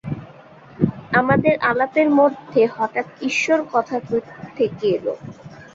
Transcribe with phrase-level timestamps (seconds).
[1.13, 3.97] আমাদের আলাপের মধ্যে হঠাৎ ঈশ্বর কোথা
[4.57, 5.13] থেকে এলো?